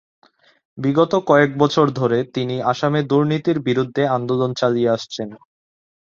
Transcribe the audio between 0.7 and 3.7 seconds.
বিগত কয়েক বছর ধরে তিনি আসামে দুর্নীতির